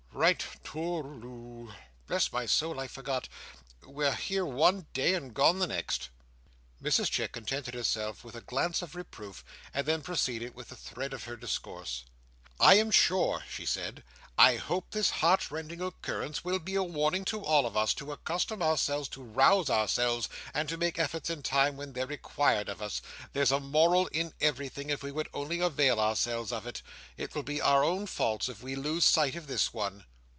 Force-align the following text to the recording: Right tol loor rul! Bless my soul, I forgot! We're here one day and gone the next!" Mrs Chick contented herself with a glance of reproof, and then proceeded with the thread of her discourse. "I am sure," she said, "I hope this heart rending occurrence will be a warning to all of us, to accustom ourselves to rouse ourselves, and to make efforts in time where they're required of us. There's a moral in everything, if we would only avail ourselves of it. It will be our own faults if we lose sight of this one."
Right 0.13 0.45
tol 0.63 1.01
loor 1.03 1.21
rul! 1.23 1.73
Bless 2.05 2.31
my 2.31 2.45
soul, 2.45 2.79
I 2.79 2.87
forgot! 2.87 3.27
We're 3.81 4.13
here 4.13 4.45
one 4.45 4.85
day 4.93 5.15
and 5.15 5.33
gone 5.33 5.57
the 5.57 5.65
next!" 5.65 6.09
Mrs 6.83 7.09
Chick 7.09 7.31
contented 7.31 7.73
herself 7.73 8.23
with 8.23 8.35
a 8.35 8.41
glance 8.41 8.83
of 8.83 8.93
reproof, 8.93 9.43
and 9.73 9.87
then 9.87 10.03
proceeded 10.03 10.53
with 10.53 10.69
the 10.69 10.75
thread 10.75 11.13
of 11.13 11.23
her 11.23 11.35
discourse. 11.37 12.03
"I 12.59 12.75
am 12.75 12.91
sure," 12.91 13.43
she 13.49 13.65
said, 13.65 14.03
"I 14.37 14.55
hope 14.57 14.91
this 14.91 15.09
heart 15.09 15.49
rending 15.51 15.81
occurrence 15.81 16.45
will 16.45 16.59
be 16.59 16.75
a 16.75 16.83
warning 16.83 17.25
to 17.25 17.43
all 17.43 17.65
of 17.65 17.75
us, 17.75 17.93
to 17.95 18.11
accustom 18.11 18.61
ourselves 18.61 19.09
to 19.09 19.23
rouse 19.23 19.69
ourselves, 19.71 20.29
and 20.53 20.69
to 20.69 20.77
make 20.77 20.99
efforts 20.99 21.29
in 21.31 21.41
time 21.41 21.75
where 21.75 21.87
they're 21.87 22.05
required 22.05 22.69
of 22.69 22.81
us. 22.81 23.01
There's 23.33 23.51
a 23.51 23.59
moral 23.59 24.05
in 24.07 24.33
everything, 24.39 24.91
if 24.91 25.01
we 25.03 25.11
would 25.11 25.29
only 25.33 25.59
avail 25.59 25.99
ourselves 25.99 26.51
of 26.51 26.65
it. 26.67 26.81
It 27.17 27.33
will 27.35 27.43
be 27.43 27.59
our 27.61 27.83
own 27.83 28.05
faults 28.05 28.47
if 28.47 28.61
we 28.61 28.75
lose 28.75 29.05
sight 29.05 29.35
of 29.35 29.47
this 29.47 29.73
one." 29.73 30.05